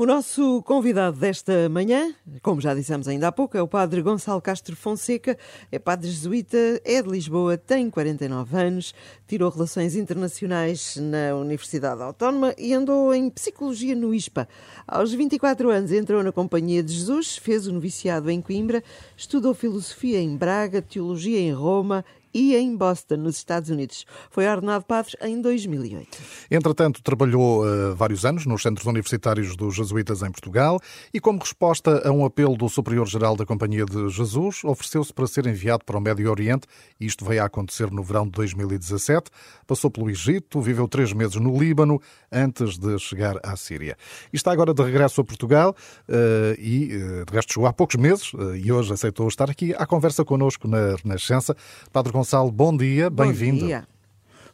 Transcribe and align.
O 0.00 0.06
nosso 0.06 0.62
convidado 0.62 1.18
desta 1.18 1.68
manhã, 1.68 2.14
como 2.40 2.58
já 2.58 2.74
dissemos 2.74 3.06
ainda 3.06 3.28
há 3.28 3.32
pouco, 3.32 3.58
é 3.58 3.60
o 3.60 3.68
padre 3.68 4.00
Gonçalo 4.00 4.40
Castro 4.40 4.74
Fonseca, 4.74 5.36
é 5.70 5.78
padre 5.78 6.08
jesuíta, 6.08 6.56
é 6.86 7.02
de 7.02 7.08
Lisboa, 7.10 7.58
tem 7.58 7.90
49 7.90 8.56
anos, 8.56 8.94
tirou 9.28 9.50
Relações 9.50 9.94
Internacionais 9.94 10.96
na 10.96 11.36
Universidade 11.36 12.00
Autónoma 12.00 12.54
e 12.56 12.72
andou 12.72 13.12
em 13.12 13.28
Psicologia 13.28 13.94
no 13.94 14.14
ISPA. 14.14 14.48
Aos 14.88 15.12
24 15.12 15.68
anos 15.68 15.92
entrou 15.92 16.22
na 16.22 16.32
Companhia 16.32 16.82
de 16.82 16.94
Jesus, 16.94 17.36
fez 17.36 17.66
o 17.66 17.72
noviciado 17.74 18.30
em 18.30 18.40
Coimbra, 18.40 18.82
estudou 19.14 19.52
Filosofia 19.52 20.18
em 20.18 20.34
Braga, 20.34 20.80
Teologia 20.80 21.38
em 21.38 21.52
Roma 21.52 22.06
e 22.32 22.54
em 22.54 22.76
Boston, 22.76 23.16
nos 23.16 23.36
Estados 23.36 23.70
Unidos. 23.70 24.04
Foi 24.30 24.46
ordenado 24.46 24.84
padre 24.84 25.16
em 25.22 25.40
2008. 25.40 26.18
Entretanto, 26.50 27.02
trabalhou 27.02 27.64
uh, 27.64 27.94
vários 27.94 28.24
anos 28.24 28.46
nos 28.46 28.62
centros 28.62 28.86
universitários 28.86 29.56
dos 29.56 29.74
jesuítas 29.74 30.22
em 30.22 30.30
Portugal 30.30 30.80
e, 31.12 31.20
como 31.20 31.38
resposta 31.40 32.06
a 32.06 32.12
um 32.12 32.24
apelo 32.24 32.56
do 32.56 32.68
Superior-Geral 32.68 33.36
da 33.36 33.44
Companhia 33.44 33.84
de 33.84 34.08
Jesus, 34.08 34.62
ofereceu-se 34.64 35.12
para 35.12 35.26
ser 35.26 35.46
enviado 35.46 35.84
para 35.84 35.98
o 35.98 36.00
Médio 36.00 36.30
Oriente. 36.30 36.66
Isto 37.00 37.24
veio 37.24 37.42
a 37.42 37.46
acontecer 37.46 37.90
no 37.90 38.02
verão 38.02 38.24
de 38.24 38.32
2017. 38.32 39.30
Passou 39.66 39.90
pelo 39.90 40.10
Egito, 40.10 40.60
viveu 40.60 40.86
três 40.86 41.12
meses 41.12 41.36
no 41.36 41.58
Líbano, 41.58 42.00
antes 42.30 42.78
de 42.78 42.98
chegar 42.98 43.38
à 43.42 43.56
Síria. 43.56 43.96
E 44.32 44.36
está 44.36 44.52
agora 44.52 44.72
de 44.72 44.82
regresso 44.82 45.20
a 45.20 45.24
Portugal 45.24 45.74
uh, 46.08 46.60
e, 46.60 46.96
uh, 46.96 47.24
de 47.24 47.32
resto, 47.32 47.54
chegou 47.54 47.66
há 47.66 47.72
poucos 47.72 47.96
meses 47.96 48.32
e 48.56 48.70
hoje 48.70 48.92
aceitou 48.92 49.26
estar 49.28 49.50
aqui 49.50 49.74
à 49.74 49.86
conversa 49.86 50.24
connosco 50.24 50.68
na 50.68 50.96
Renascença. 51.02 51.56
Padre 51.92 52.12
Gonçalo, 52.20 52.52
bom 52.52 52.76
dia, 52.76 53.08
bem-vindo. 53.08 53.64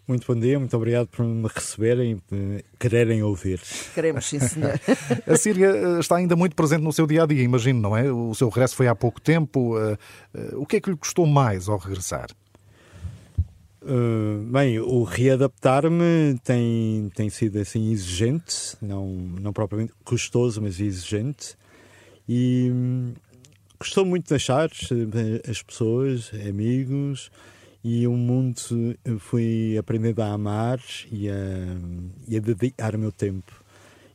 Muito 0.07 0.25
bom 0.25 0.39
dia, 0.39 0.57
muito 0.57 0.77
obrigado 0.77 1.09
por 1.09 1.27
me 1.27 1.49
receberem 1.53 2.23
e 2.31 2.65
quererem 2.79 3.25
ouvir. 3.25 3.61
Queremos, 3.93 4.25
sim, 4.25 4.39
senhor. 4.39 4.81
a 5.27 5.37
Síria 5.37 5.67
eh, 5.67 5.99
está 5.99 6.15
ainda 6.15 6.37
muito 6.37 6.55
presente 6.55 6.83
no 6.83 6.93
seu 6.93 7.09
dia 7.09 7.25
a 7.25 7.27
dia, 7.27 7.43
imagino, 7.43 7.81
não 7.81 7.97
é? 7.97 8.09
O 8.09 8.33
seu 8.37 8.49
regresso 8.51 8.77
foi 8.77 8.87
há 8.87 8.95
pouco 8.95 9.21
tempo. 9.21 9.77
Eh, 9.77 9.99
eh, 10.35 10.51
o 10.55 10.65
que 10.65 10.77
é 10.77 10.81
que 10.81 10.91
lhe 10.91 10.97
custou 10.97 11.27
mais 11.27 11.69
ao 11.69 11.77
regressar? 11.77 12.29
Uh, 13.83 14.45
bem, 14.45 14.79
o 14.79 15.03
readaptar-me 15.03 16.39
tem, 16.45 17.11
tem 17.17 17.29
sido 17.31 17.59
assim 17.59 17.91
exigente, 17.91 18.77
não, 18.81 19.09
não 19.09 19.53
propriamente 19.53 19.93
custoso, 20.05 20.63
mas 20.63 20.79
exigente. 20.79 21.57
E 22.29 22.71
custou 23.79 24.05
muito 24.05 24.29
deixar 24.29 24.71
as 25.49 25.63
pessoas, 25.63 26.31
amigos, 26.49 27.31
e 27.85 28.07
o 28.07 28.13
mundo 28.13 28.61
fui 29.19 29.77
aprendendo 29.79 30.21
a 30.21 30.33
amar 30.33 30.81
e 31.11 31.29
a, 31.29 31.35
e 32.27 32.37
a 32.37 32.41
dedicar 32.41 32.95
o 32.95 32.99
meu 32.99 33.13
tempo. 33.13 33.53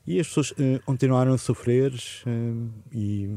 E 0.06 0.20
as 0.20 0.28
pessoas 0.28 0.52
uh, 0.52 0.82
continuaram 0.86 1.34
a 1.34 1.38
sofrer 1.38 1.94
uh, 1.94 2.70
e, 2.92 3.30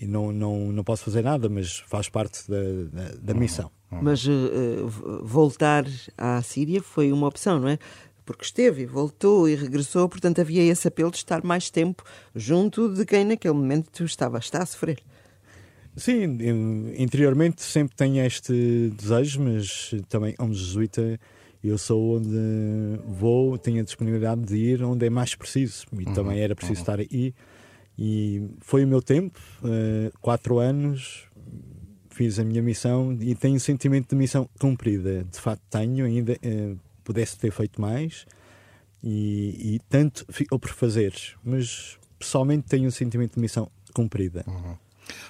e, 0.00 0.06
não, 0.06 0.30
não, 0.30 0.70
não 0.70 0.84
posso 0.84 1.02
fazer 1.04 1.22
nada, 1.22 1.48
mas 1.48 1.78
faz 1.88 2.08
parte 2.08 2.48
da, 2.48 2.62
da, 2.92 3.14
da 3.20 3.34
missão. 3.34 3.70
Mas 3.90 4.26
uh, 4.26 4.86
voltar 5.22 5.84
à 6.16 6.40
Síria 6.42 6.82
foi 6.82 7.10
uma 7.10 7.26
opção, 7.26 7.58
não 7.58 7.68
é? 7.68 7.78
Porque 8.24 8.44
esteve, 8.44 8.84
voltou 8.84 9.48
e 9.48 9.54
regressou, 9.54 10.06
portanto 10.08 10.40
havia 10.40 10.62
esse 10.62 10.86
apelo 10.86 11.10
de 11.10 11.16
estar 11.16 11.42
mais 11.42 11.70
tempo 11.70 12.04
junto 12.34 12.92
de 12.92 13.06
quem 13.06 13.24
naquele 13.24 13.54
momento 13.54 14.04
estava, 14.04 14.38
está 14.38 14.62
a 14.62 14.66
sofrer. 14.66 15.02
Sim, 15.96 16.38
interiormente 16.96 17.62
sempre 17.62 17.96
tenho 17.96 18.24
este 18.24 18.92
desejo, 18.96 19.40
mas 19.40 19.94
também, 20.08 20.34
como 20.34 20.54
jesuíta, 20.54 21.18
eu 21.62 21.76
sou 21.76 22.16
onde 22.16 22.28
vou, 23.06 23.58
tenho 23.58 23.80
a 23.80 23.84
disponibilidade 23.84 24.42
de 24.42 24.56
ir 24.56 24.82
onde 24.82 25.06
é 25.06 25.10
mais 25.10 25.34
preciso. 25.34 25.86
E 25.92 26.04
uhum, 26.04 26.14
também 26.14 26.40
era 26.40 26.54
preciso 26.54 26.78
uhum. 26.78 26.82
estar 26.82 27.00
aí. 27.00 27.34
E 27.98 28.48
foi 28.60 28.84
o 28.84 28.88
meu 28.88 29.02
tempo, 29.02 29.40
uh, 29.62 30.16
quatro 30.20 30.58
anos, 30.58 31.26
fiz 32.10 32.38
a 32.38 32.44
minha 32.44 32.62
missão 32.62 33.16
e 33.20 33.34
tenho 33.34 33.56
um 33.56 33.60
sentimento 33.60 34.10
de 34.10 34.16
missão 34.16 34.48
cumprida. 34.60 35.24
De 35.24 35.40
facto, 35.40 35.62
tenho, 35.68 36.04
ainda 36.04 36.34
uh, 36.34 36.78
pudesse 37.02 37.36
ter 37.38 37.50
feito 37.50 37.80
mais 37.80 38.24
e, 39.02 39.74
e 39.74 39.80
tanto 39.88 40.24
ficou 40.28 40.58
por 40.58 40.70
fazer, 40.70 41.12
mas 41.44 41.98
pessoalmente 42.18 42.66
tenho 42.68 42.86
um 42.86 42.90
sentimento 42.90 43.34
de 43.34 43.40
missão 43.40 43.70
cumprida. 43.92 44.44
Uhum. 44.46 44.76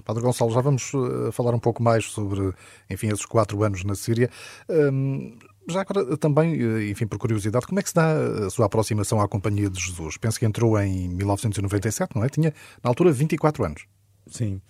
Padre 0.05 0.23
Gonçalo, 0.23 0.51
já 0.53 0.61
vamos 0.61 0.93
uh, 0.95 1.33
falar 1.33 1.55
um 1.55 1.59
pouco 1.59 1.83
mais 1.83 2.05
sobre, 2.07 2.53
enfim, 2.89 3.09
esses 3.09 3.27
quatro 3.27 3.63
anos 3.63 3.85
na 3.85 3.95
Síria. 3.95 4.31
Um, 4.69 5.37
já 5.71 5.83
agora 5.83 6.17
também, 6.17 6.55
eh, 6.55 6.91
enfim, 6.91 7.07
por 7.07 7.19
curiosidade, 7.19 7.67
como 7.67 7.79
é 7.79 7.83
que 7.83 7.91
se 7.91 7.95
dá 7.95 8.15
a 8.47 8.51
sua 8.51 8.67
aproximação 8.67 9.21
à 9.21 9.29
Companhia 9.29 9.69
de 9.69 9.79
Jesus? 9.79 10.17
Penso 10.17 10.39
que 10.39 10.47
entrou 10.47 10.81
em 10.81 11.09
1997, 11.09 12.17
não 12.17 12.25
é? 12.25 12.29
Tinha, 12.29 12.55
na 12.83 12.91
altura, 12.91 13.13
24 13.13 13.65
anos. 13.65 13.85
Sim. 14.27 14.61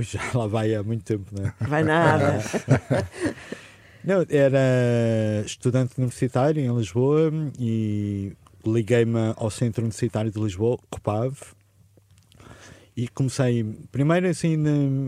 Já 0.00 0.20
lá 0.34 0.46
vai 0.48 0.74
há 0.74 0.82
muito 0.82 1.04
tempo, 1.04 1.30
não 1.32 1.46
é? 1.46 1.54
Vai 1.60 1.84
nada. 1.84 2.42
não, 4.02 4.26
era 4.28 5.44
estudante 5.44 5.94
universitário 5.96 6.60
em 6.60 6.76
Lisboa 6.76 7.30
e 7.58 8.32
liguei-me 8.66 9.32
ao 9.36 9.48
Centro 9.48 9.82
Universitário 9.82 10.30
de 10.30 10.40
Lisboa, 10.40 10.76
COPAV, 10.90 11.36
e 12.96 13.06
comecei 13.08 13.62
primeiro 13.92 14.26
assim 14.26 14.56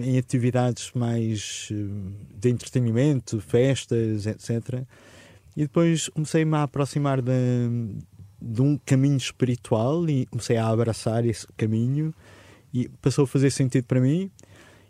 em 0.03 0.19
atividades 0.19 0.91
mais 0.95 1.71
eh, 1.73 1.75
de 2.39 2.51
entretenimento, 2.51 3.41
festas, 3.41 4.27
etc. 4.27 4.83
E 5.57 5.63
depois 5.63 6.09
comecei-me 6.11 6.55
a 6.57 6.65
aproximar 6.65 7.23
de, 7.23 7.33
de 8.41 8.61
um 8.61 8.79
caminho 8.85 9.17
espiritual 9.17 10.07
e 10.09 10.27
comecei 10.27 10.59
a 10.59 10.69
abraçar 10.69 11.25
esse 11.25 11.47
caminho 11.57 12.15
e 12.75 12.89
passou 13.01 13.25
a 13.25 13.27
fazer 13.27 13.51
sentido 13.51 13.85
para 13.85 14.01
mim. 14.01 14.31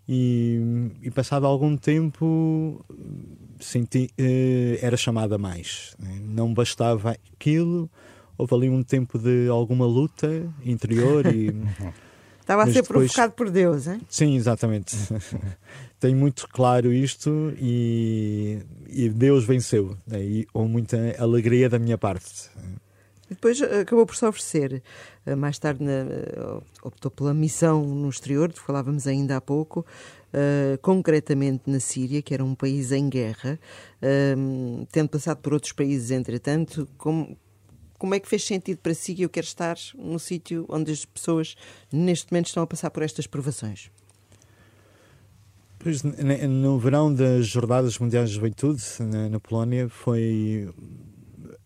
E, 0.08 0.90
e 1.02 1.10
passado 1.10 1.46
algum 1.46 1.76
tempo 1.76 2.84
senti 3.60 4.08
uh, 4.18 4.78
era 4.80 4.96
chamada 4.96 5.36
mais 5.36 5.94
né? 5.98 6.18
não 6.22 6.54
bastava 6.54 7.10
aquilo 7.10 7.90
houve 8.38 8.54
ali 8.54 8.70
um 8.70 8.82
tempo 8.82 9.18
de 9.18 9.48
alguma 9.48 9.84
luta 9.84 10.50
interior 10.64 11.26
e 11.26 11.52
Estava 12.48 12.62
a 12.62 12.66
ser 12.66 12.80
depois... 12.80 13.12
provocado 13.12 13.34
por 13.34 13.50
Deus, 13.50 13.86
hein? 13.86 14.00
Sim, 14.08 14.34
exatamente. 14.34 14.96
Tenho 16.00 16.16
muito 16.16 16.48
claro 16.48 16.90
isto 16.90 17.52
e, 17.60 18.62
e 18.88 19.10
Deus 19.10 19.44
venceu. 19.44 19.94
Né? 20.06 20.22
E 20.22 20.44
com 20.46 20.66
muita 20.66 20.96
alegria 21.18 21.68
da 21.68 21.78
minha 21.78 21.98
parte. 21.98 22.48
E 23.30 23.34
depois 23.34 23.60
eh, 23.60 23.80
acabou 23.80 24.06
por 24.06 24.16
se 24.16 24.24
oferecer. 24.24 24.82
Eh, 25.26 25.34
mais 25.34 25.58
tarde 25.58 25.84
na, 25.84 25.92
eh, 25.92 26.60
optou 26.82 27.10
pela 27.10 27.34
missão 27.34 27.84
no 27.84 28.08
exterior, 28.08 28.50
falávamos 28.54 29.06
ainda 29.06 29.36
há 29.36 29.40
pouco, 29.42 29.84
uh, 30.32 30.78
concretamente 30.80 31.64
na 31.66 31.80
Síria, 31.80 32.22
que 32.22 32.32
era 32.32 32.42
um 32.42 32.54
país 32.54 32.92
em 32.92 33.10
guerra, 33.10 33.60
uh, 34.02 34.86
tendo 34.90 35.10
passado 35.10 35.38
por 35.38 35.52
outros 35.52 35.72
países, 35.72 36.10
entretanto, 36.10 36.88
como, 36.96 37.36
como 37.98 38.14
é 38.14 38.20
que 38.20 38.28
fez 38.28 38.44
sentido 38.44 38.78
para 38.78 38.94
si 38.94 39.14
que 39.14 39.22
eu 39.22 39.28
quero 39.28 39.46
estar 39.46 39.76
no 39.96 40.18
sítio 40.18 40.64
onde 40.68 40.92
as 40.92 41.04
pessoas 41.04 41.56
neste 41.92 42.32
momento 42.32 42.46
estão 42.46 42.62
a 42.62 42.66
passar 42.66 42.90
por 42.90 43.02
estas 43.02 43.26
provações? 43.26 43.90
Pois, 45.78 46.02
no 46.02 46.78
verão 46.78 47.12
das 47.12 47.46
Jornadas 47.46 47.98
Mundiais 47.98 48.30
de 48.30 48.34
Juventude, 48.34 48.82
na, 49.00 49.28
na 49.28 49.40
Polónia, 49.40 49.88
foi 49.88 50.68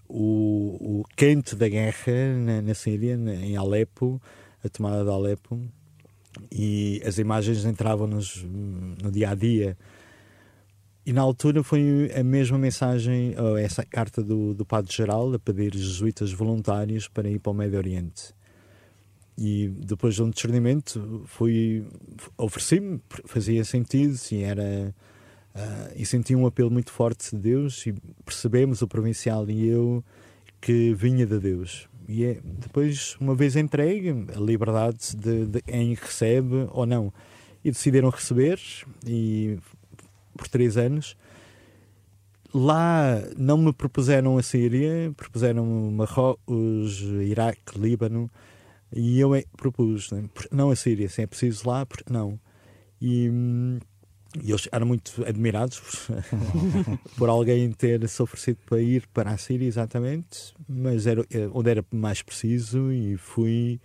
o, 0.06 1.00
o, 1.00 1.04
quente 1.16 1.56
da 1.56 1.66
guerra 1.68 2.36
na, 2.38 2.60
na 2.60 2.74
Síria, 2.74 3.14
em 3.14 3.56
Alepo, 3.56 4.20
a 4.62 4.68
tomada 4.68 5.02
de 5.02 5.10
Alepo, 5.10 5.58
e 6.50 7.00
as 7.06 7.18
imagens 7.18 7.64
entravam-nos 7.64 8.44
no 8.44 9.10
dia 9.10 9.30
a 9.30 9.34
dia 9.34 9.76
e 11.04 11.12
na 11.12 11.20
altura 11.20 11.62
foi 11.64 12.10
a 12.14 12.22
mesma 12.22 12.58
mensagem, 12.58 13.34
essa 13.58 13.84
carta 13.84 14.22
do, 14.22 14.54
do 14.54 14.64
Padre-Geral 14.64 15.34
a 15.34 15.38
pedir 15.38 15.74
jesuítas 15.74 16.32
voluntários 16.32 17.08
para 17.08 17.28
ir 17.28 17.40
para 17.40 17.50
o 17.50 17.54
Médio 17.54 17.78
Oriente. 17.78 18.34
E 19.36 19.68
depois 19.68 20.14
de 20.14 20.22
um 20.22 20.30
discernimento, 20.30 21.22
fui, 21.26 21.84
ofereci-me, 22.36 23.00
fazia 23.24 23.64
sentido 23.64 24.16
e 24.30 24.42
era. 24.42 24.94
Uh, 25.54 25.92
e 25.96 26.06
senti 26.06 26.34
um 26.34 26.46
apelo 26.46 26.70
muito 26.70 26.90
forte 26.90 27.36
de 27.36 27.42
Deus 27.42 27.86
e 27.86 27.92
percebemos, 28.24 28.80
o 28.80 28.88
provincial 28.88 29.50
e 29.50 29.68
eu, 29.68 30.02
que 30.60 30.94
vinha 30.94 31.26
de 31.26 31.38
Deus. 31.38 31.88
E 32.08 32.24
é, 32.24 32.40
depois, 32.42 33.16
uma 33.20 33.34
vez 33.34 33.54
entregue, 33.54 34.26
a 34.34 34.40
liberdade 34.40 35.14
de, 35.14 35.46
de 35.46 35.60
quem 35.60 35.94
recebe 35.94 36.68
ou 36.70 36.86
não. 36.86 37.12
E 37.64 37.70
decidiram 37.70 38.08
receber 38.08 38.58
e 39.06 39.58
por 40.36 40.48
três 40.48 40.76
anos. 40.76 41.16
Lá 42.54 43.22
não 43.36 43.56
me 43.56 43.72
propuseram 43.72 44.36
a 44.36 44.42
Síria, 44.42 45.12
propuseram 45.16 45.64
Marrocos, 45.90 47.00
Iraque, 47.00 47.78
Líbano, 47.78 48.30
e 48.94 49.18
eu 49.18 49.34
é, 49.34 49.44
propus, 49.56 50.10
né? 50.10 50.28
não 50.50 50.70
a 50.70 50.76
Síria, 50.76 51.08
se 51.08 51.22
é 51.22 51.26
preciso 51.26 51.66
lá, 51.66 51.86
porque 51.86 52.12
não. 52.12 52.38
E, 53.00 53.30
e 54.42 54.50
eles 54.50 54.68
eram 54.70 54.86
muito 54.86 55.24
admirados 55.26 55.80
por, 55.80 56.98
por, 57.16 57.28
alguém 57.30 57.72
ter 57.72 58.06
se 58.06 58.22
oferecido 58.22 58.58
para 58.66 58.82
ir 58.82 59.06
para 59.14 59.30
a 59.30 59.38
Síria, 59.38 59.66
exatamente, 59.66 60.54
mas 60.68 61.06
era 61.06 61.24
eh, 61.30 61.48
onde 61.54 61.70
era 61.70 61.84
mais 61.90 62.20
preciso, 62.20 62.92
e 62.92 63.16
fui 63.16 63.80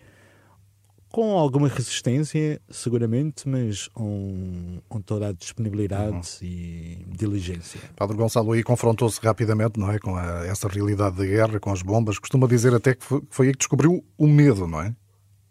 com 1.12 1.38
alguma 1.38 1.68
resistência, 1.68 2.62
seguramente, 2.70 3.48
mas 3.48 3.88
com, 3.88 4.80
com 4.88 5.02
toda 5.02 5.30
a 5.30 5.32
disponibilidade 5.32 6.38
uhum. 6.42 6.48
e 6.48 7.06
diligência. 7.08 7.80
Padre 7.96 8.18
Gonçalo 8.18 8.52
aí 8.52 8.64
confrontou-se 8.64 9.20
rapidamente, 9.22 9.80
não 9.80 9.92
é, 9.92 10.00
com 10.00 10.16
a, 10.16 10.46
essa 10.46 10.68
realidade 10.68 11.18
da 11.18 11.26
guerra, 11.26 11.60
com 11.60 11.72
as 11.72 11.82
bombas. 11.82 12.20
Costuma 12.20 12.48
dizer 12.48 12.74
até 12.74 12.94
que 12.94 13.04
foi, 13.04 13.22
foi 13.30 13.48
aí 13.48 13.52
que 13.54 13.60
descobriu 13.60 14.04
o 14.18 14.28
medo, 14.28 14.68
não 14.68 14.82
é? 14.82 14.90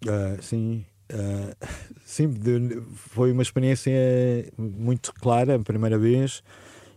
Uh, 0.04 0.42
sim, 0.42 0.84
uh, 1.12 1.66
sim, 2.04 2.28
de, 2.28 2.82
foi 2.94 3.32
uma 3.32 3.42
experiência 3.42 3.92
muito 4.56 5.12
clara, 5.14 5.56
a 5.56 5.58
primeira 5.58 5.98
vez. 5.98 6.42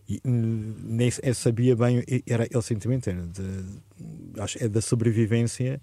E 0.08 0.20
nem 0.26 1.10
sabia 1.12 1.76
bem, 1.76 2.04
era 2.28 2.48
o 2.56 2.62
sentimento, 2.64 3.08
era 3.08 3.22
de, 3.28 4.42
acho, 4.42 4.64
é 4.64 4.68
da 4.68 4.82
sobrevivência 4.82 5.80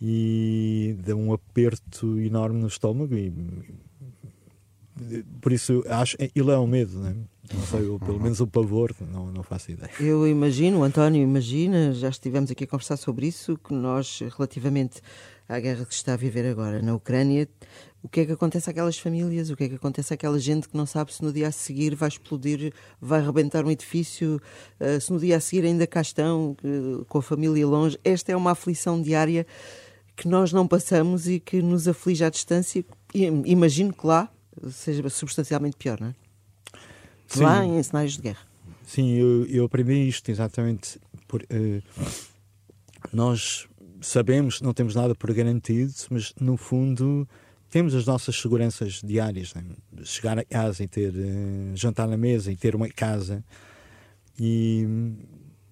e 0.00 0.96
dá 1.04 1.14
um 1.14 1.32
aperto 1.32 2.18
enorme 2.20 2.60
no 2.60 2.66
estômago 2.66 3.14
e 3.14 3.32
por 5.40 5.52
isso 5.52 5.84
acho 5.88 6.16
ele 6.18 6.50
é 6.50 6.56
o 6.56 6.66
medo, 6.66 6.98
não, 6.98 7.08
é? 7.08 7.14
não 7.54 7.66
sei, 7.66 7.86
ou 7.86 7.98
pelo 7.98 8.18
menos 8.18 8.40
o 8.40 8.46
pavor, 8.46 8.94
não, 9.12 9.26
não 9.30 9.42
faço 9.42 9.70
ideia. 9.70 9.90
Eu 10.00 10.26
imagino, 10.26 10.82
António 10.82 11.22
imagina, 11.22 11.92
já 11.92 12.08
estivemos 12.08 12.50
aqui 12.50 12.64
a 12.64 12.66
conversar 12.66 12.96
sobre 12.96 13.26
isso, 13.26 13.58
que 13.58 13.74
nós, 13.74 14.20
relativamente 14.36 15.00
à 15.48 15.60
guerra 15.60 15.84
que 15.84 15.94
se 15.94 15.98
está 15.98 16.14
a 16.14 16.16
viver 16.16 16.46
agora 16.46 16.80
na 16.82 16.94
Ucrânia, 16.94 17.48
o 18.02 18.08
que 18.08 18.20
é 18.20 18.26
que 18.26 18.32
acontece 18.32 18.70
àquelas 18.70 18.98
famílias, 18.98 19.50
o 19.50 19.56
que 19.56 19.64
é 19.64 19.68
que 19.68 19.74
acontece 19.74 20.14
àquela 20.14 20.38
gente 20.38 20.68
que 20.68 20.76
não 20.76 20.86
sabe 20.86 21.12
se 21.12 21.22
no 21.22 21.32
dia 21.32 21.48
a 21.48 21.52
seguir 21.52 21.94
vai 21.94 22.08
explodir, 22.08 22.72
vai 23.00 23.20
arrebentar 23.20 23.64
um 23.64 23.70
edifício, 23.70 24.40
eh, 24.78 25.00
se 25.00 25.12
no 25.12 25.18
dia 25.18 25.36
a 25.36 25.40
seguir 25.40 25.66
ainda 25.66 25.86
cá 25.86 26.00
estão, 26.00 26.56
com 27.08 27.18
a 27.18 27.22
família 27.22 27.66
longe. 27.66 27.98
Esta 28.04 28.32
é 28.32 28.36
uma 28.36 28.52
aflição 28.52 29.02
diária 29.02 29.44
que 30.16 30.26
nós 30.26 30.52
não 30.52 30.66
passamos 30.66 31.28
e 31.28 31.38
que 31.38 31.60
nos 31.60 31.86
aflige 31.86 32.24
à 32.24 32.30
distância. 32.30 32.84
Imagino 33.14 33.92
que 33.92 34.06
lá 34.06 34.32
seja 34.70 35.08
substancialmente 35.10 35.76
pior, 35.76 36.00
não 36.00 36.08
é? 36.08 36.14
Sim. 37.26 37.42
Lá 37.42 37.64
em 37.64 37.82
cenários 37.82 38.16
de 38.16 38.22
guerra. 38.22 38.40
Sim, 38.86 39.10
eu, 39.10 39.44
eu 39.46 39.64
aprendi 39.64 40.08
isto 40.08 40.30
exatamente 40.30 40.98
por. 41.26 41.42
Uh, 41.42 41.82
nós 43.12 43.68
sabemos, 44.00 44.60
não 44.60 44.72
temos 44.72 44.94
nada 44.94 45.14
por 45.14 45.32
garantido, 45.34 45.92
mas 46.10 46.32
no 46.40 46.56
fundo 46.56 47.28
temos 47.68 47.94
as 47.94 48.06
nossas 48.06 48.40
seguranças 48.40 49.00
diárias. 49.04 49.52
Né? 49.54 49.64
Chegar 50.04 50.38
a 50.38 50.44
casa 50.44 50.84
e 50.84 50.88
ter 50.88 51.12
uh, 51.12 51.76
jantar 51.76 52.06
na 52.08 52.16
mesa 52.16 52.50
e 52.50 52.56
ter 52.56 52.74
uma 52.74 52.88
casa. 52.88 53.44
E, 54.38 54.86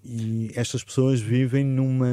e 0.04 0.50
estas 0.54 0.84
pessoas 0.84 1.20
vivem 1.20 1.64
numa 1.64 2.08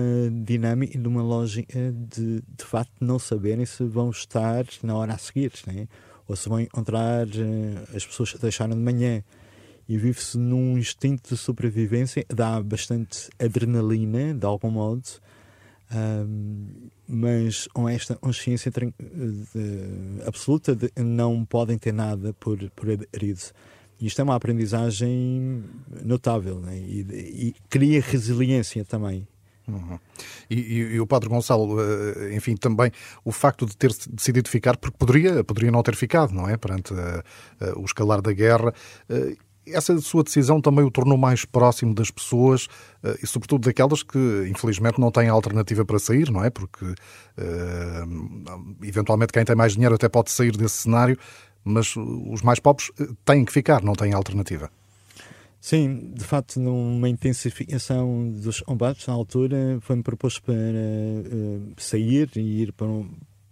dinâmica, 0.46 0.98
numa 0.98 1.22
lógica 1.22 1.92
de, 1.92 2.42
de 2.42 2.64
facto, 2.64 2.94
não 3.02 3.20
saberem 3.20 3.66
se 3.66 3.84
vão 3.84 4.10
estar 4.10 4.66
na 4.82 4.96
hora 4.96 5.14
a 5.14 5.18
seguir, 5.18 5.52
né? 5.68 5.88
ou 6.28 6.36
se 6.36 6.48
vão 6.48 6.62
encontrar 6.62 7.28
uh, 7.28 7.96
as 7.96 8.06
pessoas 8.06 8.32
que 8.32 8.40
deixaram 8.40 8.76
de 8.76 8.82
manhã. 8.82 9.22
E 9.90 9.98
vive-se 9.98 10.38
num 10.38 10.78
instinto 10.78 11.36
de 11.36 11.38
sobrevivência, 11.38 12.26
dá 12.34 12.62
bastante 12.62 13.30
adrenalina, 13.38 14.34
de 14.34 14.46
algum 14.46 14.72
modo, 14.72 15.04
um, 15.94 16.90
mas 17.06 17.68
com 17.68 17.90
esta 17.90 18.16
consciência 18.16 18.72
de, 18.72 18.94
absoluta 20.26 20.74
de 20.74 20.90
não 20.98 21.44
podem 21.44 21.78
ter 21.78 21.92
nada 21.92 22.34
por, 22.40 22.58
por. 22.70 22.88
Isto 24.02 24.22
é 24.22 24.24
uma 24.24 24.36
aprendizagem 24.36 25.64
notável 26.04 26.60
né? 26.60 26.78
e, 26.78 27.06
e 27.48 27.56
cria 27.70 28.02
resiliência 28.02 28.84
também. 28.84 29.28
Uhum. 29.68 30.00
E, 30.50 30.56
e, 30.56 30.78
e, 30.96 31.00
o 31.00 31.08
Padre 31.08 31.30
Gonçalo, 31.30 31.78
eh, 31.80 32.36
enfim, 32.36 32.56
também 32.56 32.92
o 33.24 33.32
facto 33.32 33.66
de 33.66 33.76
ter 33.78 33.92
decidido 34.10 34.50
ficar, 34.50 34.76
porque 34.78 34.98
poderia, 34.98 35.44
poderia 35.44 35.72
não 35.72 35.84
ter 35.84 35.96
ficado, 35.96 36.34
não 36.34 36.50
é? 36.50 36.58
Perante 36.58 36.94
uh, 36.94 36.98
uh, 36.98 37.80
o 37.80 37.86
escalar 37.86 38.22
da 38.22 38.34
guerra. 38.34 38.74
Uh, 39.10 39.38
essa 39.68 39.98
sua 40.02 40.24
decisão 40.24 40.60
também 40.60 40.84
o 40.84 40.90
tornou 40.90 41.18
mais 41.18 41.46
próximo 41.46 41.94
das 41.94 42.10
pessoas 42.10 42.68
e, 43.22 43.28
sobretudo, 43.28 43.64
daquelas 43.68 44.02
que, 44.02 44.18
infelizmente, 44.50 45.00
não 45.00 45.12
têm 45.12 45.30
alternativa 45.30 45.86
para 45.86 46.00
sair, 46.00 46.32
não 46.32 46.44
é? 46.44 46.50
Porque, 46.50 46.96
eventualmente, 48.82 49.32
quem 49.32 49.46
tem 49.46 49.56
mais 49.56 49.74
dinheiro 49.74 49.94
até 49.94 50.10
pode 50.10 50.32
sair 50.32 50.58
desse 50.58 50.78
cenário, 50.78 51.16
mas 51.64 51.96
os 51.96 52.42
mais 52.42 52.60
pobres 52.60 52.92
eh, 53.00 53.08
têm 53.26 53.46
que 53.46 53.52
ficar, 53.52 53.84
não 53.84 53.94
têm 53.94 54.14
alternativa. 54.14 54.70
Sim, 55.60 56.12
de 56.16 56.24
facto, 56.24 56.60
numa 56.60 57.08
intensificação 57.08 58.32
dos 58.32 58.62
combates 58.62 59.06
na 59.06 59.14
altura, 59.14 59.78
foi-me 59.82 60.02
proposto 60.02 60.42
para 60.42 60.56
uh, 60.56 61.74
sair 61.78 62.32
e 62.36 62.64
ir 62.64 62.74
para, 62.74 62.88
um, 62.88 63.08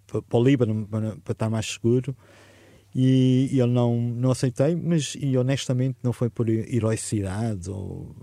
para, 0.08 0.20
para 0.24 0.40
o 0.40 0.44
Líbano 0.44 0.88
para, 0.88 1.16
para, 1.18 1.32
estar 1.32 1.50
mais 1.52 1.68
seguro. 1.68 2.16
E, 2.96 3.50
e 3.52 3.60
eu 3.60 3.68
não, 3.68 3.96
não 3.96 4.32
aceitei, 4.32 4.76
mas 4.76 5.16
e 5.22 5.38
honestamente 5.38 5.98
não 6.02 6.12
foi 6.12 6.32
por 6.32 6.50
heroicidade 6.50 7.70
ou 7.70 8.16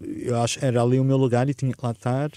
eu 0.00 0.40
acho 0.40 0.64
era 0.64 0.80
ali 0.80 1.00
o 1.00 1.04
meu 1.04 1.16
lugar 1.16 1.48
e 1.48 1.54
tinha 1.54 1.72
que 1.72 1.84
lá 1.84 1.90
estar 1.90 2.30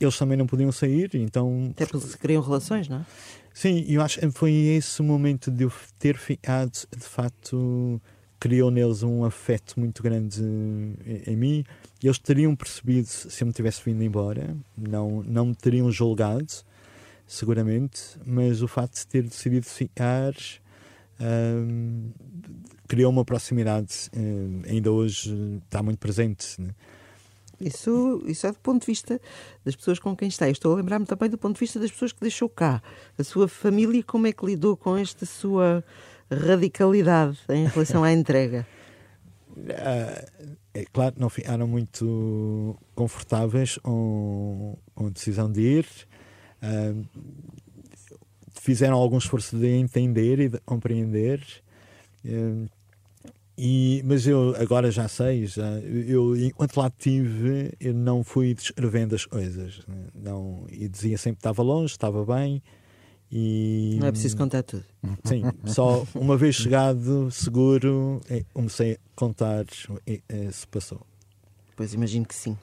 eles 0.00 0.16
também 0.16 0.36
não 0.36 0.46
podiam 0.46 0.72
sair, 0.72 1.10
então... 1.14 1.68
Até 1.70 1.86
porque 1.86 2.06
se 2.06 2.18
criam 2.18 2.42
relações, 2.42 2.88
não 2.88 2.98
é? 2.98 3.06
Sim, 3.52 3.84
eu 3.88 4.02
acho 4.02 4.18
que 4.18 4.30
foi 4.32 4.52
esse 4.52 5.00
momento 5.02 5.50
de 5.50 5.64
eu 5.64 5.72
ter 5.98 6.16
ficado, 6.16 6.72
de 6.72 7.04
facto, 7.04 8.00
criou 8.40 8.70
neles 8.70 9.02
um 9.02 9.24
afeto 9.24 9.78
muito 9.78 10.02
grande 10.02 10.42
em, 11.24 11.36
mim. 11.36 11.64
Eles 12.02 12.18
teriam 12.18 12.54
percebido 12.56 13.06
se 13.06 13.42
eu 13.42 13.46
me 13.46 13.52
tivesse 13.52 13.80
vindo 13.84 14.02
embora, 14.02 14.56
não, 14.76 15.22
não 15.22 15.46
me 15.46 15.54
teriam 15.54 15.90
julgado, 15.90 16.52
seguramente, 17.26 18.18
mas 18.26 18.60
o 18.60 18.68
facto 18.68 18.96
de 18.96 19.06
ter 19.06 19.22
decidido 19.22 19.66
ficar 19.66 20.34
um, 21.20 22.10
criou 22.88 23.10
uma 23.10 23.24
proximidade, 23.24 24.10
um, 24.16 24.62
ainda 24.68 24.90
hoje 24.90 25.60
está 25.64 25.82
muito 25.82 25.98
presente. 25.98 26.60
Né? 26.60 26.74
Isso, 27.60 28.22
isso 28.26 28.46
é 28.46 28.52
do 28.52 28.58
ponto 28.58 28.80
de 28.80 28.86
vista 28.86 29.20
das 29.64 29.76
pessoas 29.76 29.98
com 29.98 30.14
quem 30.16 30.28
está. 30.28 30.48
Eu 30.48 30.52
estou 30.52 30.72
a 30.72 30.76
lembrar-me 30.76 31.06
também 31.06 31.30
do 31.30 31.38
ponto 31.38 31.54
de 31.54 31.60
vista 31.60 31.78
das 31.78 31.90
pessoas 31.90 32.12
que 32.12 32.20
deixou 32.20 32.48
cá. 32.48 32.82
A 33.18 33.24
sua 33.24 33.48
família, 33.48 34.02
como 34.02 34.26
é 34.26 34.32
que 34.32 34.44
lidou 34.44 34.76
com 34.76 34.96
esta 34.96 35.24
sua 35.24 35.84
radicalidade 36.30 37.38
em 37.48 37.66
relação 37.66 38.02
à 38.02 38.12
entrega? 38.12 38.66
Uh, 39.56 40.56
é 40.74 40.84
claro, 40.92 41.14
não 41.18 41.28
ficaram 41.28 41.66
muito 41.66 42.76
confortáveis 42.94 43.78
com, 43.78 44.76
com 44.94 45.06
a 45.06 45.10
decisão 45.10 45.50
de 45.50 45.60
ir. 45.60 45.86
Uh, 46.62 47.04
fizeram 48.60 48.96
algum 48.96 49.18
esforço 49.18 49.56
de 49.56 49.68
entender 49.68 50.40
e 50.40 50.48
de 50.48 50.58
compreender. 50.60 51.40
E, 53.56 54.02
mas 54.04 54.26
eu 54.26 54.54
agora 54.56 54.90
já 54.90 55.06
sei, 55.06 55.46
já, 55.46 55.78
eu, 55.78 56.36
enquanto 56.36 56.76
lá 56.76 56.88
estive, 56.88 57.72
eu 57.78 57.94
não 57.94 58.24
fui 58.24 58.52
descrevendo 58.52 59.14
as 59.14 59.24
coisas. 59.24 59.80
Né? 59.86 60.06
Não, 60.12 60.66
e 60.70 60.88
dizia 60.88 61.16
sempre 61.16 61.36
que 61.36 61.40
estava 61.40 61.62
longe, 61.62 61.92
estava 61.92 62.24
bem. 62.24 62.60
E, 63.30 63.96
não 64.00 64.08
é 64.08 64.12
preciso 64.12 64.36
contar 64.36 64.62
tudo. 64.62 64.84
Sim, 65.24 65.42
só 65.66 66.04
uma 66.14 66.36
vez 66.36 66.56
chegado, 66.56 67.30
seguro, 67.30 68.20
é, 68.28 68.44
comecei 68.52 68.94
a 68.94 68.98
contar 69.14 69.64
se 69.70 70.66
passou. 70.68 71.00
Pois 71.76 71.94
imagino 71.94 72.26
que 72.26 72.34
sim. 72.34 72.56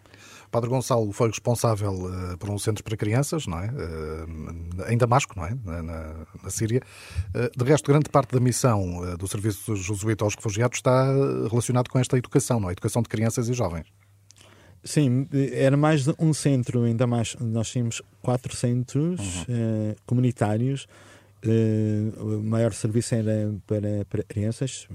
Padre 0.52 0.70
Gonçalo 0.70 1.12
foi 1.14 1.30
responsável 1.30 1.94
uh, 1.94 2.38
por 2.38 2.50
um 2.50 2.60
centro 2.60 2.84
para 2.84 2.98
crianças, 2.98 3.48
não 3.48 3.58
é? 3.58 3.68
Uh, 3.68 4.92
em 4.92 4.98
Damasco, 4.98 5.34
não 5.38 5.46
é? 5.46 5.58
Na, 5.64 5.82
na, 5.82 6.14
na 6.44 6.50
Síria. 6.50 6.82
Uh, 7.30 7.58
de 7.58 7.64
resto, 7.64 7.90
grande 7.90 8.10
parte 8.10 8.34
da 8.34 8.40
missão 8.40 9.16
do 9.18 9.28
Serviço 9.28 9.76
Jesuíta 9.78 10.26
aos 10.26 10.36
Refugiados 10.36 10.78
está 10.78 11.06
relacionado 11.50 11.90
com 11.90 11.98
esta 11.98 12.18
educação, 12.18 12.60
não 12.60 12.70
é? 12.70 12.74
Educação 12.74 13.02
de 13.02 13.08
crianças 13.08 13.48
e 13.48 13.54
jovens. 13.54 13.88
Sim, 14.84 15.28
era 15.54 15.78
mais 15.78 16.04
de 16.06 16.14
um 16.20 16.34
centro 16.34 16.88
em 16.88 16.96
Damasco. 16.96 17.44
Nós 17.44 17.70
tínhamos 17.70 18.02
quatro 18.22 18.56
centros 18.56 19.20
uhum. 19.48 19.96
comunitários. 20.08 20.88
o 22.18 22.42
maior 22.42 22.74
serviço 22.74 23.14
era 23.14 23.54
para, 23.68 24.06
para 24.10 24.24
crianças, 24.24 24.88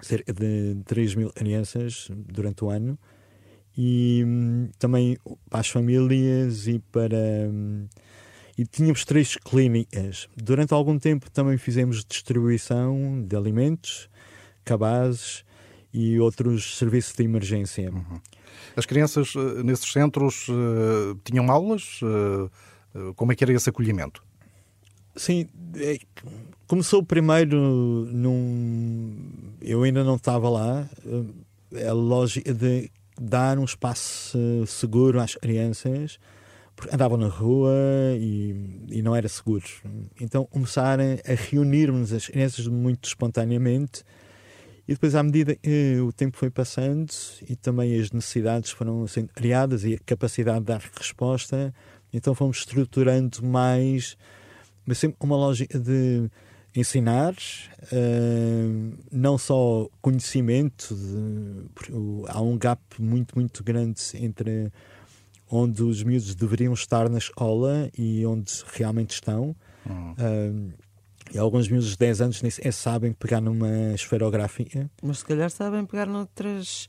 cerca 0.00 0.32
de 0.32 0.76
3 0.84 1.14
mil 1.14 1.30
crianças 1.30 2.08
durante 2.10 2.64
o 2.64 2.68
ano 2.68 2.98
e 3.76 4.24
hum, 4.24 4.68
também 4.78 5.18
para 5.50 5.60
as 5.60 5.68
famílias 5.68 6.66
e 6.66 6.78
para. 6.78 7.16
Hum, 7.50 7.86
e 8.58 8.64
tínhamos 8.64 9.04
três 9.04 9.36
clínicas. 9.36 10.28
Durante 10.34 10.72
algum 10.72 10.98
tempo 10.98 11.30
também 11.30 11.58
fizemos 11.58 12.02
distribuição 12.04 13.22
de 13.22 13.36
alimentos, 13.36 14.08
cabazes 14.64 15.44
e 15.92 16.18
outros 16.18 16.78
serviços 16.78 17.14
de 17.14 17.22
emergência. 17.22 17.90
Uhum. 17.90 18.18
As 18.74 18.86
crianças 18.86 19.34
eh, 19.36 19.62
nesses 19.62 19.92
centros 19.92 20.48
uh, 20.48 21.18
tinham 21.22 21.50
aulas? 21.50 22.00
Uh, 22.02 22.50
como 23.14 23.32
é 23.32 23.34
que 23.34 23.44
era 23.44 23.52
esse 23.52 23.68
acolhimento? 23.68 24.22
Sim, 25.14 25.46
é, 25.76 25.98
começou 26.66 27.02
primeiro 27.02 27.56
num. 28.10 29.16
Eu 29.60 29.82
ainda 29.82 30.02
não 30.02 30.16
estava 30.16 30.48
lá. 30.48 30.88
A 31.86 31.92
lógica 31.92 32.54
de 32.54 32.90
dar 33.20 33.58
um 33.58 33.64
espaço 33.64 34.38
seguro 34.66 35.20
às 35.20 35.34
crianças, 35.34 36.18
andavam 36.92 37.16
na 37.16 37.28
rua 37.28 37.72
e, 38.18 38.54
e, 38.88 39.02
não 39.02 39.14
era 39.14 39.28
seguro. 39.28 39.64
Então 40.20 40.44
começaram 40.44 41.04
a 41.26 41.34
reunirmos 41.34 42.12
as 42.12 42.26
crianças 42.26 42.66
muito 42.66 43.06
espontaneamente 43.08 44.04
e 44.88 44.92
depois, 44.92 45.16
à 45.16 45.22
medida 45.22 45.56
que 45.56 45.98
o 46.00 46.12
tempo 46.12 46.36
foi 46.36 46.48
passando 46.48 47.10
e 47.48 47.56
também 47.56 47.98
as 47.98 48.12
necessidades 48.12 48.70
foram 48.70 49.04
sendo 49.08 49.28
criadas 49.32 49.82
e 49.82 49.94
a 49.94 49.98
capacidade 49.98 50.60
de 50.60 50.66
dar 50.66 50.80
resposta, 50.96 51.74
então 52.12 52.36
fomos 52.36 52.58
estruturando 52.58 53.44
mais, 53.44 54.16
mas 54.86 54.98
sempre 54.98 55.16
uma 55.20 55.36
lógica 55.36 55.76
de 55.76 56.30
ensinar, 56.76 57.32
uh, 57.32 58.98
não 59.10 59.38
só 59.38 59.88
conhecimento, 60.00 60.94
de, 60.94 61.92
há 62.28 62.40
um 62.40 62.56
gap 62.58 62.80
muito, 62.98 63.34
muito 63.34 63.64
grande 63.64 64.00
entre 64.14 64.70
onde 65.50 65.82
os 65.82 66.02
miúdos 66.02 66.34
deveriam 66.34 66.72
estar 66.72 67.08
na 67.08 67.18
escola 67.18 67.90
e 67.96 68.24
onde 68.26 68.52
realmente 68.74 69.10
estão. 69.10 69.54
Uhum. 69.88 70.12
Uh, 70.12 70.86
e 71.32 71.38
alguns 71.38 71.68
miúdos 71.68 71.90
de 71.90 71.98
10 71.98 72.20
anos 72.20 72.42
nem 72.42 72.52
é, 72.60 72.70
sabem 72.70 73.12
pegar 73.12 73.40
numa 73.40 73.92
esferográfica. 73.94 74.88
Mas 75.02 75.18
se 75.18 75.24
calhar 75.24 75.50
sabem 75.50 75.84
pegar 75.84 76.06
noutras. 76.06 76.86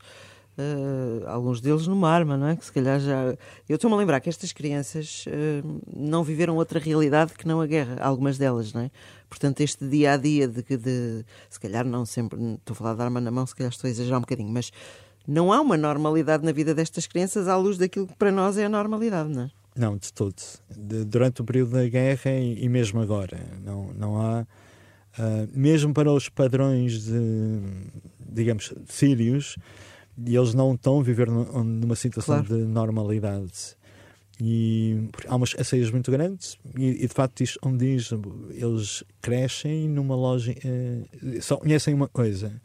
Uh, 0.56 1.24
alguns 1.28 1.60
deles 1.60 1.86
numa 1.86 2.10
arma, 2.10 2.36
não 2.36 2.48
é? 2.48 2.56
Que 2.56 2.64
se 2.64 2.72
calhar 2.72 2.98
já. 2.98 3.36
Eu 3.68 3.76
estou-me 3.76 3.94
a 3.94 3.98
lembrar 3.98 4.18
que 4.20 4.28
estas 4.28 4.52
crianças 4.52 5.24
uh, 5.26 5.80
não 5.96 6.24
viveram 6.24 6.56
outra 6.56 6.80
realidade 6.80 7.32
que 7.34 7.46
não 7.46 7.60
a 7.60 7.66
guerra, 7.66 7.96
algumas 8.00 8.38
delas, 8.38 8.72
não 8.72 8.82
é? 8.82 8.90
Portanto, 9.28 9.60
este 9.60 9.86
dia 9.86 10.12
a 10.12 10.16
dia 10.16 10.48
de, 10.48 10.62
de. 10.62 11.24
Se 11.50 11.60
calhar 11.60 11.84
não 11.84 12.04
sempre. 12.04 12.38
Estou 12.54 12.72
a 12.72 12.76
falar 12.76 12.94
de 12.94 13.02
arma 13.02 13.20
na 13.20 13.30
mão, 13.30 13.46
se 13.46 13.54
calhar 13.54 13.70
estou 13.70 13.88
a 13.88 13.90
exagerar 13.90 14.18
um 14.18 14.22
bocadinho, 14.22 14.50
mas 14.50 14.70
não 15.26 15.52
há 15.52 15.60
uma 15.60 15.76
normalidade 15.76 16.44
na 16.44 16.52
vida 16.52 16.74
destas 16.74 17.06
crianças 17.06 17.48
à 17.48 17.56
luz 17.56 17.76
daquilo 17.76 18.06
que 18.06 18.16
para 18.16 18.32
nós 18.32 18.56
é 18.56 18.64
a 18.64 18.68
normalidade, 18.68 19.28
não 19.28 19.42
é? 19.42 19.50
Não, 19.76 19.96
de 19.96 20.12
todo. 20.12 20.34
De, 20.76 21.04
durante 21.04 21.40
o 21.42 21.44
período 21.44 21.72
da 21.72 21.86
guerra 21.86 22.32
e, 22.32 22.64
e 22.64 22.68
mesmo 22.68 23.00
agora. 23.00 23.38
Não, 23.62 23.92
não 23.92 24.20
há. 24.20 24.46
Uh, 25.18 25.48
mesmo 25.52 25.92
para 25.92 26.12
os 26.12 26.28
padrões 26.28 27.04
de, 27.04 27.60
digamos, 28.18 28.72
sírios, 28.86 29.56
eles 30.26 30.54
não 30.54 30.74
estão 30.74 31.00
a 31.00 31.02
viver 31.02 31.30
numa 31.30 31.94
situação 31.94 32.42
claro. 32.44 32.62
de 32.62 32.64
normalidade. 32.66 33.76
E 34.40 35.08
há 35.26 35.34
umas 35.34 35.54
aceias 35.58 35.90
muito 35.90 36.10
grandes, 36.10 36.56
e, 36.76 37.04
e 37.04 37.08
de 37.08 37.14
facto, 37.14 37.40
isto, 37.42 37.58
onde 37.62 37.96
diz, 37.96 38.10
eles 38.52 39.02
crescem 39.20 39.88
numa 39.88 40.14
loja, 40.14 40.52
uh, 40.52 41.42
só 41.42 41.56
conhecem 41.56 41.92
uma 41.92 42.08
coisa. 42.08 42.60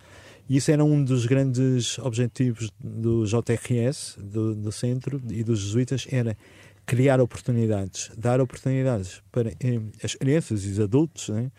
E 0.48 0.58
isso 0.58 0.70
era 0.72 0.84
um 0.84 1.03
dos 1.03 1.25
grandes 1.25 1.98
objetivos 2.00 2.70
do 2.80 3.25
JRS, 3.25 4.18
do, 4.20 4.53
do 4.53 4.72
centro, 4.72 5.22
e 5.30 5.44
dos 5.44 5.60
jesuítas, 5.60 6.06
era 6.12 6.38
criar 6.86 7.20
oportunidades, 7.22 8.12
dar 8.18 8.42
oportunidades 8.42 9.22
para 9.32 9.51
eh, 9.51 9.80
as 10.03 10.15
crianças 10.15 10.65
e 10.65 10.72
os 10.72 10.80
adultos 10.80 11.30
né, 11.30 11.50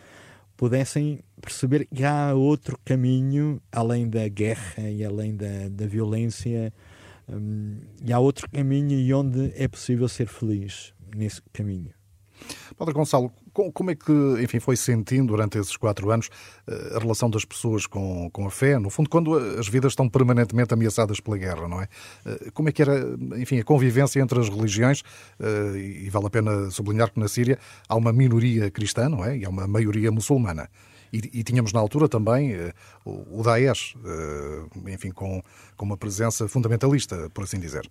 pudessem 0.57 1.21
perceber 1.41 1.87
que 1.87 2.05
há 2.05 2.35
outro 2.35 2.79
caminho 2.85 3.61
além 3.73 4.09
da 4.09 4.29
guerra 4.29 4.89
e 4.91 5.05
além 5.05 5.35
da, 5.35 5.69
da 5.71 5.87
violência, 5.87 6.73
um, 7.29 7.81
e 8.05 8.13
há 8.13 8.19
outro 8.19 8.49
caminho 8.51 8.99
e 8.99 9.13
onde 9.15 9.53
é 9.57 9.69
possível 9.69 10.09
ser 10.09 10.27
feliz 10.27 10.93
nesse 11.15 11.41
caminho. 11.53 11.93
Padre 12.77 12.93
Gonçalo, 12.93 13.33
como 13.53 13.91
é 13.91 13.95
que, 13.95 14.13
enfim, 14.43 14.59
foi 14.59 14.77
sentindo 14.77 15.29
durante 15.29 15.59
esses 15.59 15.77
quatro 15.77 16.11
anos 16.11 16.29
eh, 16.67 16.97
a 16.97 16.99
relação 16.99 17.31
das 17.31 17.45
pessoas 17.45 17.87
com, 17.87 18.29
com 18.31 18.47
a 18.47 18.51
fé? 18.51 18.79
No 18.79 18.91
fundo, 18.91 19.09
quando 19.09 19.35
as 19.37 19.69
vidas 19.69 19.93
estão 19.93 20.09
permanentemente 20.09 20.75
ameaçadas 20.75 21.21
pela 21.21 21.39
guerra, 21.39 21.69
não 21.69 21.81
é? 21.81 21.89
Eh, 22.27 22.51
como 22.53 22.69
é 22.69 22.73
que 22.73 22.83
era, 22.83 23.17
enfim, 23.37 23.61
a 23.61 23.65
convivência 23.65 24.21
entre 24.21 24.41
as 24.41 24.49
religiões? 24.49 25.03
Eh, 25.39 26.05
e 26.05 26.11
vale 26.11 26.27
a 26.27 26.31
pena 26.31 26.71
sublinhar 26.71 27.11
que 27.13 27.21
na 27.21 27.29
Síria 27.29 27.59
há 27.89 27.95
uma 27.95 28.13
minoria 28.13 28.71
cristã, 28.71 29.09
não 29.09 29.25
é? 29.25 29.39
E 29.39 29.45
há 29.45 29.49
uma 29.49 29.67
maioria 29.69 30.11
muçulmana. 30.11 30.69
E, 31.15 31.31
e, 31.33 31.45
tínhamos 31.45 31.73
na 31.73 31.79
altura 31.79 32.09
também 32.09 32.57
uh, 32.57 32.73
o 33.05 33.41
Daesh, 33.41 33.95
uh, 33.95 34.89
enfim, 34.91 35.13
com, 35.13 35.41
com 35.77 35.85
uma 35.85 35.97
presença 35.97 36.49
fundamentalista, 36.49 37.31
por 37.31 37.45
assim 37.45 37.61
dizer. 37.61 37.89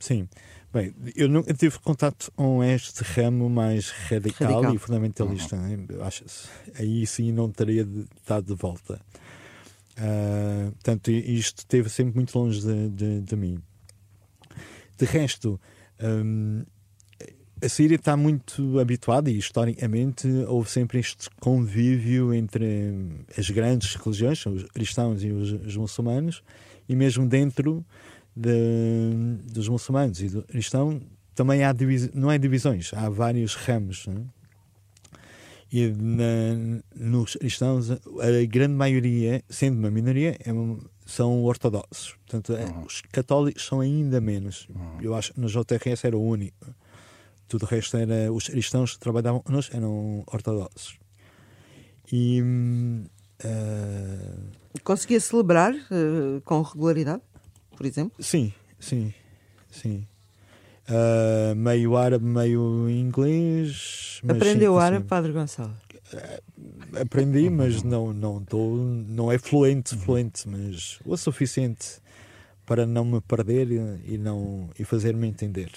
Sim. 0.00 0.26
Bem, 0.72 0.94
eu 1.14 1.28
nunca 1.28 1.52
tive 1.52 1.78
contato 1.78 2.32
com 2.34 2.64
este 2.64 3.04
ramo 3.04 3.50
mais 3.50 3.90
radical, 3.90 4.54
radical. 4.54 4.74
e 4.74 4.78
fundamentalista. 4.78 5.56
Uhum. 5.56 5.76
Né? 5.76 5.86
Acho, 6.00 6.24
aí 6.78 7.06
sim 7.06 7.32
não 7.32 7.50
teria 7.50 7.86
estado 8.16 8.46
de 8.46 8.54
volta. 8.54 8.98
Uh, 9.98 10.72
portanto, 10.72 11.10
isto 11.10 11.58
esteve 11.58 11.90
sempre 11.90 12.14
muito 12.14 12.36
longe 12.36 12.62
de, 12.62 12.88
de, 12.88 13.20
de 13.20 13.36
mim. 13.36 13.62
De 14.96 15.04
resto, 15.04 15.60
um, 16.00 16.64
a 17.64 17.68
Síria 17.68 17.96
está 17.96 18.16
muito 18.16 18.78
habituada 18.78 19.30
e 19.30 19.38
historicamente 19.38 20.28
houve 20.46 20.70
sempre 20.70 20.98
este 20.98 21.30
convívio 21.40 22.34
entre 22.34 23.24
as 23.38 23.48
grandes 23.48 23.94
religiões, 23.94 24.44
os 24.44 24.64
cristãos 24.64 25.24
e 25.24 25.30
os, 25.30 25.52
os 25.52 25.76
muçulmanos, 25.76 26.42
e 26.88 26.94
mesmo 26.94 27.26
dentro 27.26 27.84
de, 28.36 29.40
dos 29.50 29.68
muçulmanos 29.68 30.20
e 30.20 30.28
do 30.28 30.42
cristão 30.42 31.00
também 31.34 31.64
há 31.64 31.74
não 32.12 32.30
é 32.30 32.38
divisões, 32.38 32.92
há 32.92 33.08
vários 33.08 33.54
ramos. 33.54 34.06
Né? 34.06 34.22
E 35.72 35.88
na, 35.88 36.82
nos 36.94 37.34
cristãos, 37.34 37.90
a 37.90 38.46
grande 38.48 38.74
maioria, 38.74 39.42
sendo 39.48 39.78
uma 39.78 39.90
minoria, 39.90 40.36
é 40.44 40.52
são 41.06 41.42
ortodoxos. 41.44 42.14
Portanto, 42.26 42.54
é, 42.54 42.64
uhum. 42.66 42.84
os 42.84 43.02
católicos 43.12 43.66
são 43.66 43.80
ainda 43.80 44.20
menos. 44.20 44.68
Uhum. 44.68 45.00
Eu 45.02 45.14
acho 45.14 45.32
que 45.32 45.40
no 45.40 45.48
JRS 45.48 46.04
era 46.04 46.16
o 46.16 46.22
único. 46.22 46.74
Tudo 47.48 47.64
o 47.64 47.66
resto 47.66 47.96
era. 47.96 48.32
Os 48.32 48.48
cristãos 48.48 48.94
que 48.94 49.00
trabalhavam 49.00 49.40
connosco 49.40 49.76
eram 49.76 50.24
ortodoxos. 50.26 50.98
E. 52.12 52.42
Uh... 53.44 54.50
Conseguia 54.82 55.20
celebrar 55.20 55.72
uh, 55.72 56.40
com 56.44 56.62
regularidade? 56.62 57.22
por 57.74 57.86
exemplo? 57.86 58.22
Sim, 58.22 58.52
sim, 58.78 59.12
sim. 59.70 60.06
Uh, 60.88 61.54
meio 61.54 61.96
árabe, 61.96 62.24
meio 62.24 62.88
inglês. 62.88 64.20
Aprendeu 64.28 64.74
sim, 64.74 64.80
árabe, 64.80 65.06
Padre 65.06 65.32
Gonçalo? 65.32 65.74
Aprendi, 67.00 67.50
mas 67.50 67.82
não 67.82 68.12
não 68.12 68.44
tô, 68.44 68.76
não 69.08 69.32
é 69.32 69.38
fluente, 69.38 69.96
fluente, 69.96 70.48
mas 70.48 71.00
o 71.04 71.16
suficiente 71.16 72.00
para 72.64 72.86
não 72.86 73.04
me 73.04 73.20
perder 73.20 73.68
e 74.04 74.16
não 74.18 74.70
e 74.78 74.84
fazer-me 74.84 75.26
entender. 75.26 75.70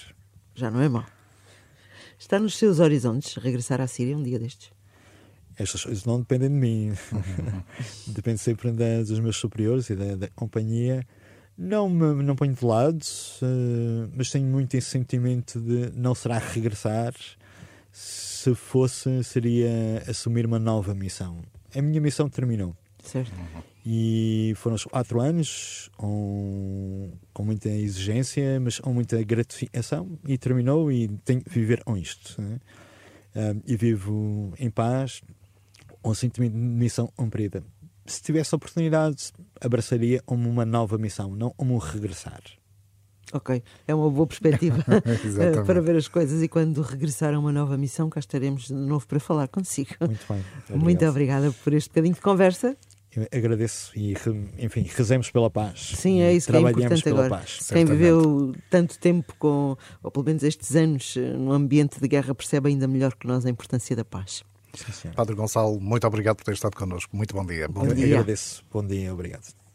Já 0.53 0.69
não 0.69 0.81
é 0.81 0.89
mal. 0.89 1.05
Está 2.17 2.39
nos 2.39 2.57
seus 2.57 2.79
horizontes 2.79 3.35
regressar 3.35 3.79
à 3.81 3.87
Síria 3.87 4.17
um 4.17 4.23
dia 4.23 4.39
destes? 4.39 4.71
Estas 5.57 5.83
coisas 5.83 6.05
não 6.05 6.19
dependem 6.19 6.49
de 6.49 6.55
mim. 6.55 6.93
Depende 8.07 8.39
sempre 8.39 8.71
da, 8.71 9.01
dos 9.01 9.19
meus 9.19 9.37
superiores 9.37 9.89
e 9.89 9.95
da, 9.95 10.15
da 10.15 10.27
companhia 10.29 11.05
não 11.57 11.89
me 11.89 12.23
não 12.23 12.35
ponho 12.35 12.53
de 12.53 12.63
lado, 12.63 13.01
uh, 13.41 14.11
mas 14.15 14.29
tenho 14.29 14.45
muito 14.45 14.75
esse 14.75 14.91
sentimento 14.91 15.59
de 15.59 15.91
não 15.95 16.13
será 16.13 16.37
regressar. 16.37 17.13
Se 17.91 18.53
fosse, 18.53 19.23
seria 19.23 20.03
assumir 20.07 20.45
uma 20.45 20.59
nova 20.59 20.93
missão. 20.93 21.41
A 21.75 21.81
minha 21.81 21.99
missão 21.99 22.29
terminou. 22.29 22.75
Certo. 23.03 23.33
E 23.89 24.53
foram 24.57 24.75
os 24.75 24.83
quatro 24.83 25.21
anos 25.21 25.89
com, 25.95 27.09
com 27.33 27.45
muita 27.45 27.69
exigência, 27.69 28.59
mas 28.59 28.79
com 28.79 28.91
muita 28.91 29.23
gratificação. 29.23 30.19
E 30.27 30.37
terminou 30.37 30.91
e 30.91 31.07
tenho 31.23 31.41
que 31.41 31.49
viver 31.49 31.83
com 31.85 31.95
isto. 31.95 32.41
Né? 32.41 32.59
Uh, 33.33 33.63
e 33.65 33.77
vivo 33.77 34.53
em 34.59 34.69
paz, 34.69 35.21
com 36.01 36.11
um 36.11 36.13
sentimento 36.13 36.51
de 36.51 36.59
missão 36.59 37.07
cumprida 37.15 37.63
se 38.07 38.21
tivesse 38.21 38.55
oportunidade, 38.55 39.31
abraçaria 39.59 40.21
como 40.25 40.49
uma 40.49 40.65
nova 40.65 40.97
missão, 40.97 41.35
não 41.35 41.51
como 41.51 41.75
um 41.75 41.77
regressar. 41.77 42.41
Ok, 43.33 43.61
é 43.85 43.93
uma 43.93 44.09
boa 44.09 44.25
perspectiva 44.25 44.77
para 45.65 45.81
ver 45.81 45.97
as 45.97 46.07
coisas 46.07 46.41
e 46.41 46.47
quando 46.47 46.81
regressar 46.81 47.33
a 47.33 47.39
uma 47.39 47.51
nova 47.51 47.77
missão, 47.77 48.09
cá 48.09 48.21
estaremos 48.21 48.67
de 48.67 48.73
novo 48.73 49.05
para 49.05 49.19
falar 49.19 49.49
consigo. 49.49 49.95
Muito 49.99 50.25
bem. 50.29 50.39
Obrigado. 50.39 50.83
Muito 50.83 51.05
obrigada 51.05 51.51
por 51.63 51.73
este 51.73 51.89
bocadinho 51.89 52.15
de 52.15 52.21
conversa. 52.21 52.77
Agradeço 53.31 53.91
e, 53.95 54.15
enfim, 54.59 54.85
rezemos 54.95 55.31
pela 55.31 55.49
paz. 55.49 55.93
Sim, 55.95 56.21
é 56.21 56.33
isso 56.33 56.51
que 56.51 56.55
é 56.55 56.59
importante 56.59 57.09
agora. 57.09 57.29
Paz, 57.29 57.59
Quem 57.71 57.83
viveu 57.83 58.53
tanto 58.69 58.99
tempo 58.99 59.33
com, 59.39 59.75
ou 60.03 60.11
pelo 60.11 60.25
menos 60.25 60.43
estes 60.43 60.75
anos, 60.75 61.15
eh, 61.17 61.33
num 61.33 61.51
ambiente 61.51 61.99
de 61.99 62.07
guerra, 62.07 62.35
percebe 62.35 62.69
ainda 62.69 62.87
melhor 62.87 63.15
que 63.15 63.25
nós 63.25 63.45
a 63.45 63.49
importância 63.49 63.95
da 63.95 64.05
paz. 64.05 64.43
Sim, 64.75 65.09
Padre 65.15 65.33
Gonçalo, 65.33 65.79
muito 65.79 66.05
obrigado 66.05 66.35
por 66.35 66.43
ter 66.43 66.53
estado 66.53 66.75
connosco. 66.75 67.15
Muito 67.15 67.33
bom 67.33 67.45
dia. 67.45 67.67
Bom 67.67 67.87
dia. 67.87 68.05
Agradeço. 68.05 68.63
Bom 68.71 68.85
dia, 68.85 69.11
obrigado. 69.11 69.66